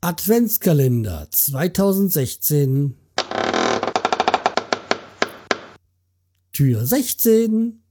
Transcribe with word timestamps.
Adventskalender 0.00 1.26
2016 1.30 2.96
Tür 6.52 6.86
16 6.86 7.82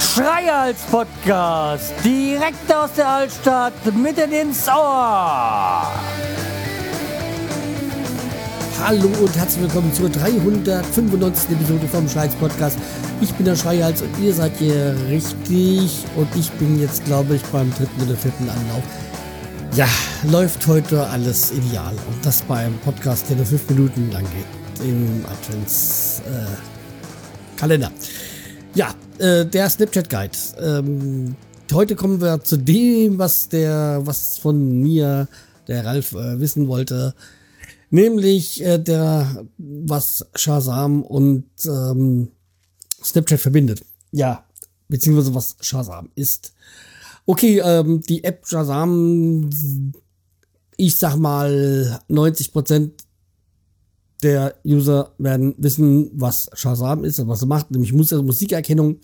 Schreihals 0.00 0.82
Podcast, 0.90 1.92
direkt 2.04 2.72
aus 2.72 2.92
der 2.94 3.08
Altstadt, 3.08 3.72
mitten 3.94 4.32
ins 4.32 4.68
Ohr. 4.68 5.92
Hallo 8.82 9.10
und 9.20 9.36
herzlich 9.36 9.64
willkommen 9.64 9.92
zur 9.92 10.08
395. 10.08 11.50
Episode 11.50 11.86
vom 11.86 12.08
Schreihals 12.08 12.34
Podcast. 12.36 12.78
Ich 13.20 13.30
bin 13.34 13.44
der 13.44 13.54
Schreihals 13.54 14.00
und 14.00 14.08
ihr 14.18 14.32
seid 14.32 14.56
hier 14.56 14.96
richtig 15.10 16.06
und 16.16 16.34
ich 16.34 16.50
bin 16.52 16.80
jetzt, 16.80 17.04
glaube 17.04 17.36
ich, 17.36 17.42
beim 17.52 17.70
dritten 17.74 18.00
oder 18.00 18.16
vierten 18.16 18.48
Anlauf. 18.48 18.82
Ja, 19.76 19.86
läuft 20.30 20.66
heute 20.66 21.06
alles 21.06 21.52
ideal 21.52 21.92
und 21.92 22.24
das 22.24 22.40
beim 22.42 22.72
Podcast, 22.78 23.28
der 23.28 23.36
nur 23.36 23.44
fünf 23.44 23.68
Minuten 23.68 24.10
lang 24.12 24.24
geht, 24.24 24.46
im 24.88 25.26
Adventskalender. 25.26 27.88
Äh, 27.88 27.90
ja, 28.74 28.94
äh, 29.18 29.44
der 29.44 29.68
Snapchat 29.68 30.08
Guide. 30.08 30.38
Ähm, 30.58 31.36
heute 31.74 31.96
kommen 31.96 32.22
wir 32.22 32.42
zu 32.42 32.56
dem, 32.56 33.18
was 33.18 33.50
der, 33.50 34.00
was 34.04 34.38
von 34.38 34.80
mir 34.80 35.28
der 35.68 35.84
Ralf 35.84 36.12
äh, 36.12 36.40
wissen 36.40 36.66
wollte. 36.66 37.12
Nämlich 37.90 38.62
äh, 38.62 38.78
der, 38.78 39.44
was 39.58 40.26
Shazam 40.34 41.02
und 41.02 41.44
ähm, 41.64 42.28
Snapchat 43.02 43.40
verbindet. 43.40 43.82
Ja, 44.12 44.44
beziehungsweise 44.88 45.34
was 45.34 45.56
Shazam 45.60 46.10
ist. 46.14 46.52
Okay, 47.26 47.58
ähm, 47.58 48.00
die 48.02 48.24
App 48.24 48.46
Shazam, 48.46 49.50
ich 50.76 50.96
sag 50.96 51.16
mal 51.16 52.00
90% 52.08 52.90
der 54.22 54.54
User 54.64 55.14
werden 55.18 55.54
wissen, 55.58 56.10
was 56.14 56.50
Shazam 56.52 57.04
ist 57.04 57.18
und 57.18 57.28
was 57.28 57.42
er 57.42 57.48
macht. 57.48 57.70
Nämlich 57.70 57.92
Musikerkennung. 57.92 59.00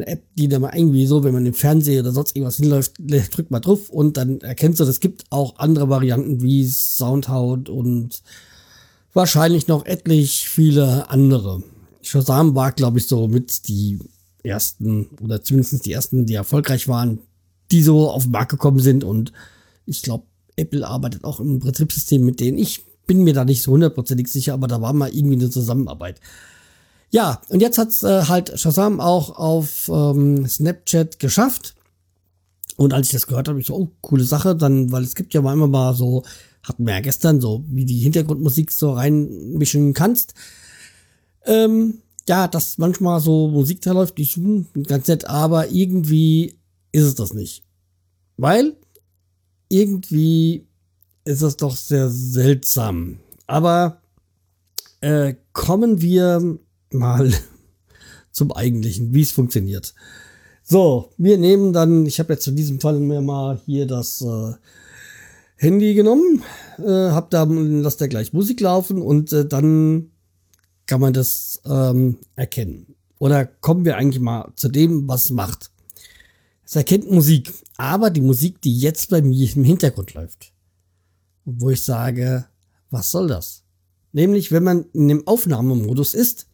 Eine 0.00 0.12
App, 0.12 0.22
die 0.34 0.48
dann 0.48 0.62
mal 0.62 0.74
irgendwie 0.74 1.06
so, 1.06 1.24
wenn 1.24 1.34
man 1.34 1.44
im 1.44 1.54
Fernsehen 1.54 2.00
oder 2.00 2.12
sonst 2.12 2.34
irgendwas 2.34 2.56
hinläuft, 2.56 2.94
drückt 2.98 3.50
mal 3.50 3.60
drauf 3.60 3.90
und 3.90 4.16
dann 4.16 4.40
erkennst 4.40 4.80
du, 4.80 4.84
es 4.84 5.00
gibt 5.00 5.24
auch 5.30 5.58
andere 5.58 5.88
Varianten 5.88 6.40
wie 6.40 6.66
Soundhound 6.66 7.68
und 7.68 8.22
wahrscheinlich 9.12 9.68
noch 9.68 9.84
etlich 9.84 10.48
viele 10.48 11.10
andere. 11.10 11.62
Shazam 12.02 12.54
war, 12.54 12.72
glaube 12.72 12.98
ich, 12.98 13.06
so 13.06 13.28
mit 13.28 13.68
die 13.68 13.98
ersten 14.42 15.06
oder 15.22 15.42
zumindest 15.42 15.84
die 15.84 15.92
ersten, 15.92 16.24
die 16.24 16.34
erfolgreich 16.34 16.88
waren, 16.88 17.18
die 17.70 17.82
so 17.82 18.10
auf 18.10 18.22
den 18.22 18.32
Markt 18.32 18.50
gekommen 18.50 18.80
sind 18.80 19.04
und 19.04 19.32
ich 19.84 20.02
glaube, 20.02 20.24
Apple 20.56 20.86
arbeitet 20.86 21.24
auch 21.24 21.40
im 21.40 21.58
Betriebssystem, 21.58 22.24
mit 22.24 22.40
denen 22.40 22.56
ich 22.56 22.82
bin 23.06 23.24
mir 23.24 23.34
da 23.34 23.44
nicht 23.44 23.62
so 23.62 23.72
hundertprozentig 23.72 24.28
sicher, 24.28 24.54
aber 24.54 24.68
da 24.68 24.80
war 24.80 24.92
mal 24.92 25.12
irgendwie 25.12 25.34
eine 25.34 25.50
Zusammenarbeit. 25.50 26.20
Ja, 27.10 27.42
und 27.48 27.60
jetzt 27.60 27.78
hat's 27.78 28.02
äh, 28.02 28.24
halt 28.24 28.58
Shazam 28.58 29.00
auch 29.00 29.36
auf 29.36 29.90
ähm, 29.92 30.46
Snapchat 30.46 31.18
geschafft. 31.18 31.74
Und 32.76 32.94
als 32.94 33.08
ich 33.08 33.12
das 33.12 33.26
gehört 33.26 33.48
habe, 33.48 33.60
ich 33.60 33.66
so, 33.66 33.76
oh, 33.76 33.88
coole 34.00 34.24
Sache, 34.24 34.54
dann, 34.54 34.90
weil 34.92 35.02
es 35.02 35.14
gibt 35.14 35.34
ja 35.34 35.42
manchmal 35.42 35.68
mal 35.68 35.94
so, 35.94 36.22
hatten 36.62 36.86
wir 36.86 36.94
ja 36.94 37.00
gestern, 37.00 37.40
so 37.40 37.64
wie 37.68 37.84
die 37.84 37.98
Hintergrundmusik 37.98 38.70
so 38.70 38.92
reinmischen 38.92 39.92
kannst. 39.92 40.34
Ähm, 41.44 41.98
ja, 42.28 42.46
dass 42.46 42.78
manchmal 42.78 43.20
so 43.20 43.48
Musik 43.48 43.82
da 43.82 43.92
läuft, 43.92 44.18
die 44.18 44.22
ist 44.22 44.38
ganz 44.86 45.08
nett, 45.08 45.24
aber 45.24 45.70
irgendwie 45.70 46.58
ist 46.92 47.04
es 47.04 47.14
das 47.16 47.34
nicht. 47.34 47.64
Weil 48.36 48.76
irgendwie 49.68 50.68
ist 51.24 51.42
es 51.42 51.56
doch 51.56 51.74
sehr 51.74 52.08
seltsam. 52.08 53.18
Aber 53.46 54.00
äh, 55.00 55.34
kommen 55.52 56.00
wir 56.00 56.58
mal 56.92 57.32
zum 58.32 58.52
Eigentlichen, 58.52 59.14
wie 59.14 59.22
es 59.22 59.32
funktioniert. 59.32 59.94
So, 60.62 61.12
wir 61.16 61.36
nehmen 61.36 61.72
dann, 61.72 62.06
ich 62.06 62.20
habe 62.20 62.32
jetzt 62.32 62.46
in 62.46 62.56
diesem 62.56 62.80
Fall 62.80 63.00
mir 63.00 63.20
mal 63.20 63.60
hier 63.66 63.86
das 63.86 64.22
äh, 64.22 64.52
Handy 65.56 65.94
genommen, 65.94 66.42
äh, 66.78 67.10
hab 67.10 67.30
da, 67.30 67.42
lass 67.42 67.96
da 67.96 68.06
gleich 68.06 68.32
Musik 68.32 68.60
laufen 68.60 69.02
und 69.02 69.32
äh, 69.32 69.46
dann 69.46 70.10
kann 70.86 71.00
man 71.00 71.12
das 71.12 71.60
ähm, 71.64 72.18
erkennen. 72.36 72.94
Oder 73.18 73.44
kommen 73.44 73.84
wir 73.84 73.96
eigentlich 73.96 74.22
mal 74.22 74.52
zu 74.56 74.68
dem, 74.68 75.06
was 75.06 75.24
es 75.24 75.30
macht. 75.30 75.70
Es 76.64 76.76
erkennt 76.76 77.10
Musik, 77.10 77.52
aber 77.76 78.10
die 78.10 78.20
Musik, 78.20 78.60
die 78.62 78.78
jetzt 78.78 79.10
bei 79.10 79.22
mir 79.22 79.48
im 79.56 79.64
Hintergrund 79.64 80.14
läuft, 80.14 80.52
wo 81.44 81.70
ich 81.70 81.82
sage, 81.82 82.46
was 82.90 83.10
soll 83.10 83.28
das? 83.28 83.64
Nämlich, 84.12 84.52
wenn 84.52 84.64
man 84.64 84.86
in 84.92 85.08
dem 85.08 85.26
Aufnahmemodus 85.26 86.14
ist, 86.14 86.46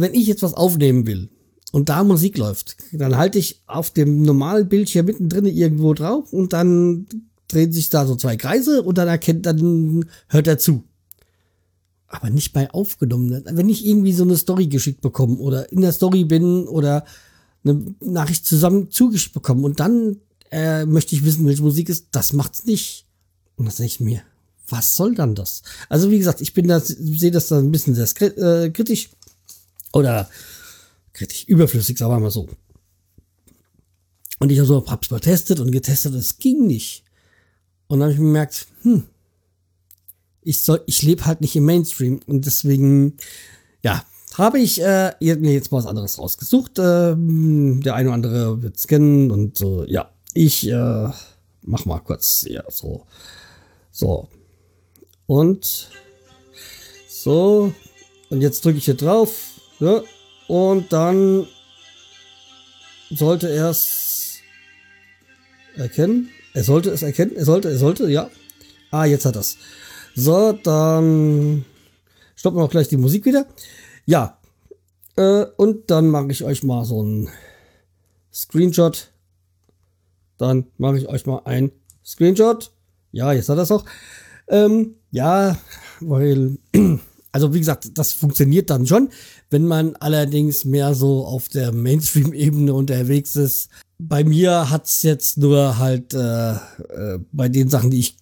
wenn 0.00 0.14
ich 0.14 0.26
jetzt 0.26 0.42
was 0.42 0.54
aufnehmen 0.54 1.06
will 1.06 1.28
und 1.72 1.88
da 1.88 2.04
Musik 2.04 2.38
läuft, 2.38 2.76
dann 2.92 3.16
halte 3.16 3.38
ich 3.38 3.62
auf 3.66 3.90
dem 3.90 4.22
normalen 4.22 4.68
Bildschirm 4.68 5.06
mittendrin 5.06 5.46
irgendwo 5.46 5.94
drauf 5.94 6.32
und 6.32 6.52
dann 6.52 7.06
drehen 7.48 7.72
sich 7.72 7.90
da 7.90 8.06
so 8.06 8.16
zwei 8.16 8.36
Kreise 8.36 8.82
und 8.82 8.98
dann 8.98 9.08
erkennt, 9.08 9.46
dann 9.46 10.04
hört 10.28 10.46
er 10.46 10.58
zu. 10.58 10.84
Aber 12.06 12.30
nicht 12.30 12.52
bei 12.52 12.70
aufgenommen. 12.70 13.42
Wenn 13.44 13.68
ich 13.68 13.86
irgendwie 13.86 14.12
so 14.12 14.22
eine 14.22 14.36
Story 14.36 14.66
geschickt 14.66 15.00
bekomme 15.00 15.36
oder 15.36 15.70
in 15.72 15.82
der 15.82 15.92
Story 15.92 16.24
bin 16.24 16.66
oder 16.66 17.04
eine 17.64 17.94
Nachricht 18.00 18.46
zusammen 18.46 18.90
zugeschickt 18.90 19.34
bekomme 19.34 19.62
und 19.62 19.80
dann 19.80 20.16
äh, 20.50 20.86
möchte 20.86 21.14
ich 21.14 21.24
wissen, 21.24 21.46
welche 21.46 21.62
Musik 21.62 21.88
ist, 21.88 22.08
das 22.12 22.32
macht's 22.32 22.64
nicht. 22.64 23.06
Und 23.56 23.66
das 23.66 23.76
denke 23.76 23.92
ich 23.92 24.00
mir, 24.00 24.22
was 24.68 24.94
soll 24.94 25.14
dann 25.14 25.34
das? 25.34 25.62
Also 25.88 26.10
wie 26.10 26.18
gesagt, 26.18 26.40
ich 26.40 26.54
bin 26.54 26.68
da, 26.68 26.80
sehe 26.80 27.30
das 27.30 27.48
da 27.48 27.58
ein 27.58 27.72
bisschen 27.72 27.94
sehr 27.94 28.06
äh, 28.38 28.70
kritisch 28.70 29.10
oder 29.98 30.28
kritisch 31.12 31.44
überflüssig, 31.44 31.98
sagen 31.98 32.12
wir 32.12 32.20
mal 32.20 32.30
so. 32.30 32.48
Und 34.38 34.52
ich 34.52 34.60
also 34.60 34.84
hab's 34.86 35.10
mal 35.10 35.18
getestet 35.18 35.60
und 35.60 35.72
getestet, 35.72 36.14
es 36.14 36.38
ging 36.38 36.66
nicht. 36.66 37.04
Und 37.88 38.00
dann 38.00 38.06
habe 38.06 38.12
ich 38.12 38.18
gemerkt, 38.18 38.66
hm, 38.82 39.04
ich 40.42 40.62
soll, 40.62 40.82
ich 40.86 41.02
lebe 41.02 41.26
halt 41.26 41.40
nicht 41.40 41.56
im 41.56 41.64
Mainstream 41.64 42.20
und 42.26 42.46
deswegen, 42.46 43.16
ja, 43.82 44.04
habe 44.34 44.60
ich 44.60 44.80
äh, 44.80 45.12
mir 45.20 45.52
jetzt 45.52 45.72
mal 45.72 45.78
was 45.78 45.86
anderes 45.86 46.18
rausgesucht. 46.18 46.78
Äh, 46.78 47.16
der 47.16 47.94
eine 47.94 48.08
oder 48.08 48.14
andere 48.14 48.62
wird 48.62 48.78
scannen 48.78 49.30
und 49.30 49.60
äh, 49.60 49.90
ja, 49.90 50.10
ich 50.34 50.68
äh, 50.68 51.08
mach 51.62 51.84
mal 51.84 51.98
kurz 51.98 52.46
ja 52.48 52.62
so, 52.68 53.04
so 53.90 54.28
und 55.26 55.90
so 57.08 57.72
und 58.30 58.40
jetzt 58.40 58.64
drücke 58.64 58.78
ich 58.78 58.84
hier 58.84 58.94
drauf 58.94 59.47
ja, 59.80 60.02
und 60.48 60.92
dann 60.92 61.46
sollte 63.10 63.48
er 63.48 63.70
es 63.70 64.38
erkennen. 65.76 66.30
Er 66.54 66.64
sollte 66.64 66.90
es 66.90 67.02
erkennen. 67.02 67.36
Er 67.36 67.44
sollte, 67.44 67.70
er 67.70 67.78
sollte, 67.78 68.10
ja. 68.10 68.30
Ah, 68.90 69.04
jetzt 69.04 69.24
hat 69.24 69.36
das. 69.36 69.56
So, 70.14 70.52
dann 70.52 71.64
stoppen 72.34 72.58
wir 72.58 72.64
auch 72.64 72.70
gleich 72.70 72.88
die 72.88 72.96
Musik 72.96 73.24
wieder. 73.24 73.46
Ja. 74.06 74.38
Äh, 75.16 75.46
und 75.56 75.90
dann 75.90 76.08
mache 76.08 76.30
ich 76.30 76.44
euch 76.44 76.62
mal 76.62 76.84
so 76.84 77.02
ein 77.02 77.28
Screenshot. 78.32 79.12
Dann 80.38 80.66
mache 80.78 80.98
ich 80.98 81.08
euch 81.08 81.26
mal 81.26 81.42
ein 81.44 81.72
Screenshot. 82.04 82.72
Ja, 83.12 83.32
jetzt 83.32 83.48
hat 83.48 83.58
das 83.58 83.72
auch. 83.72 83.84
Ähm, 84.48 84.96
ja, 85.10 85.58
weil, 86.00 86.58
also 87.38 87.54
wie 87.54 87.60
gesagt, 87.60 87.96
das 87.96 88.12
funktioniert 88.12 88.68
dann 88.68 88.86
schon. 88.86 89.10
Wenn 89.48 89.64
man 89.66 89.94
allerdings 89.96 90.64
mehr 90.64 90.94
so 90.94 91.24
auf 91.24 91.48
der 91.48 91.72
Mainstream-Ebene 91.72 92.74
unterwegs 92.74 93.36
ist, 93.36 93.68
bei 93.98 94.24
mir 94.24 94.70
hat's 94.70 95.04
jetzt 95.04 95.38
nur 95.38 95.78
halt 95.78 96.14
äh, 96.14 96.52
äh, 96.52 97.18
bei 97.30 97.48
den 97.48 97.68
Sachen, 97.68 97.90
die 97.90 98.00
ich 98.00 98.16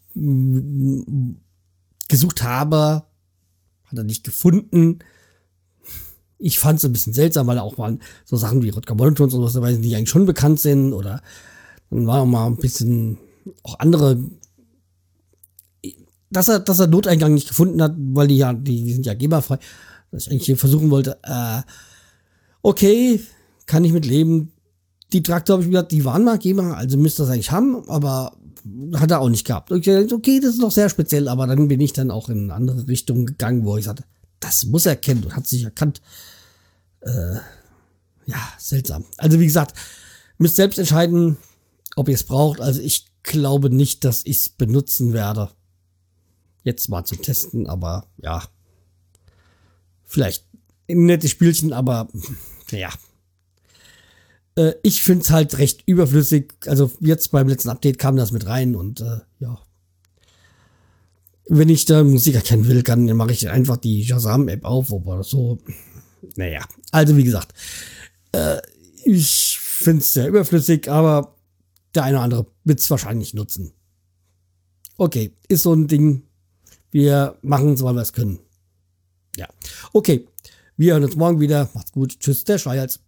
gesucht 2.09 2.43
habe, 2.43 3.05
hat 3.85 3.99
er 3.99 4.05
nicht 4.05 4.25
gefunden. 4.25 4.99
Ich 6.39 6.59
fand 6.59 6.79
es 6.79 6.85
ein 6.85 6.93
bisschen 6.93 7.15
seltsam, 7.15 7.47
weil 7.47 7.59
auch 7.59 7.79
mal 7.79 7.99
so 8.27 8.37
Sachen 8.37 8.63
wie 8.63 8.69
Rodger 8.69 8.95
Monotons 8.95 9.33
und 9.33 9.43
was 9.43 9.55
dabei 9.55 9.73
die 9.73 9.97
eigentlich 9.97 10.11
schon 10.11 10.27
bekannt 10.27 10.61
sind. 10.61 10.93
Oder 10.93 11.23
dann 11.91 12.07
war 12.07 12.21
auch 12.21 12.27
mal 12.27 12.47
ein 12.47 12.57
bisschen 12.57 13.19
auch 13.63 13.79
andere. 13.79 14.19
Dass 16.31 16.49
er, 16.49 16.59
dass 16.61 16.81
er 16.81 16.89
Noteingang 16.89 17.35
nicht 17.35 17.49
gefunden 17.49 17.81
hat, 17.83 17.95
weil 17.97 18.29
die 18.29 18.37
ja, 18.37 18.53
die 18.53 18.93
sind 18.93 19.07
ja 19.07 19.15
geberfrei, 19.15 19.59
dass 20.11 20.27
ich 20.27 20.33
eigentlich 20.33 20.47
hier 20.47 20.57
versuchen 20.57 20.91
wollte, 20.91 21.19
äh, 21.23 21.63
okay, 22.63 23.21
kann 23.67 23.85
ich 23.85 23.93
mit 23.93 24.07
leben. 24.07 24.53
Die 25.13 25.23
Traktor 25.23 25.55
habe 25.55 25.65
ich 25.65 25.71
gesagt, 25.71 25.93
die 25.93 26.05
waren 26.05 26.25
mal 26.25 26.39
GEMA, 26.39 26.75
also 26.75 26.97
müsste 26.97 27.23
das 27.23 27.31
eigentlich 27.31 27.53
haben, 27.53 27.89
aber 27.89 28.37
hat 28.95 29.11
er 29.11 29.21
auch 29.21 29.29
nicht 29.29 29.47
gehabt. 29.47 29.71
Und 29.71 29.79
ich 29.79 29.85
dachte, 29.87 30.15
okay, 30.15 30.41
das 30.41 30.55
ist 30.55 30.61
noch 30.61 30.73
sehr 30.73 30.89
speziell, 30.89 31.29
aber 31.29 31.47
dann 31.47 31.69
bin 31.69 31.81
ich 31.81 31.93
dann 31.93 32.11
auch 32.11 32.29
in 32.29 32.45
eine 32.45 32.55
andere 32.55 32.89
Richtung 32.89 33.27
gegangen, 33.27 33.65
wo 33.65 33.77
ich 33.77 33.85
sagte, 33.85 34.05
das 34.41 34.67
muss 34.67 34.87
er 34.87 34.97
kennen 34.97 35.25
und 35.25 35.37
hat 35.37 35.47
sich 35.47 35.65
erkannt. 35.65 36.01
Äh, 37.01 37.37
ja, 38.27 38.39
seltsam. 38.59 39.05
Also 39.17 39.39
wie 39.39 39.47
gesagt, 39.47 39.77
müsst 40.39 40.57
selbst 40.57 40.79
entscheiden, 40.79 41.37
ob 41.95 42.09
ihr 42.09 42.15
es 42.15 42.25
braucht. 42.25 42.61
Also 42.61 42.81
ich 42.81 43.07
glaube 43.23 43.71
nicht, 43.71 44.05
dass 44.05 44.23
ich 44.25 44.39
es 44.39 44.49
benutzen 44.49 45.13
werde. 45.13 45.51
Jetzt 46.67 46.89
mal 46.89 47.05
zum 47.05 47.23
Testen, 47.23 47.69
aber 47.69 48.09
ja. 48.21 48.43
Vielleicht 50.05 50.45
ein 50.91 51.07
nettes 51.07 51.31
Spielchen, 51.31 51.73
aber 51.73 52.09
ja. 52.73 52.91
Äh, 54.57 54.73
ich 54.83 55.05
finde 55.05 55.23
es 55.23 55.31
halt 55.31 55.59
recht 55.59 55.85
überflüssig. 55.87 56.55
Also 56.67 56.91
jetzt 56.99 57.31
beim 57.31 57.47
letzten 57.47 57.69
Update 57.69 58.01
kam 58.01 58.17
das 58.17 58.33
mit 58.33 58.47
rein 58.47 58.75
und 58.75 59.01
äh, 59.01 59.21
ja. 59.39 59.61
Wenn 61.49 61.69
ich 61.69 61.85
da 61.85 62.03
Musik 62.03 62.35
erkennen 62.35 62.67
will, 62.67 62.83
dann 62.83 63.07
mache 63.17 63.31
ich 63.31 63.49
einfach 63.49 63.77
die 63.77 64.05
Shazam-App 64.05 64.65
auf 64.65 64.91
oder 64.91 65.23
so. 65.23 65.59
Naja, 66.35 66.67
also 66.91 67.17
wie 67.17 67.23
gesagt, 67.23 67.55
äh, 68.33 68.61
ich 69.05 69.61
finde 69.61 70.01
es 70.01 70.13
sehr 70.13 70.27
überflüssig, 70.27 70.91
aber 70.91 71.37
der 71.95 72.03
eine 72.03 72.17
oder 72.17 72.25
andere 72.25 72.47
wird 72.65 72.81
es 72.81 72.91
wahrscheinlich 72.91 73.35
nutzen. 73.35 73.73
Okay, 74.97 75.33
ist 75.47 75.63
so 75.63 75.73
ein 75.73 75.87
Ding. 75.87 76.26
Wir 76.97 77.37
machen 77.43 77.75
es, 77.75 77.83
weil 77.83 77.93
wir 77.93 78.01
es 78.01 78.15
können. 78.15 78.39
Ja. 79.37 79.47
Okay, 79.93 80.27
wir 80.79 80.95
hören 80.95 81.05
uns 81.05 81.15
morgen 81.15 81.41
wieder. 81.41 81.69
Macht's 81.75 81.93
gut. 81.93 82.19
Tschüss, 82.19 82.45
der 82.45 82.57
Schreihals. 82.57 83.01